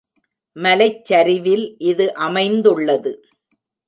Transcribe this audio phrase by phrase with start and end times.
[0.55, 3.11] மலைச்சரிவில் இது அமைந்துள்ளது.